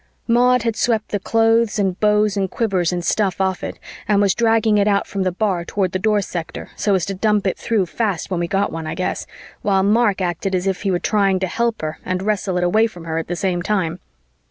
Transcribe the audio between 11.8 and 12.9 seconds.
her and wrestle it away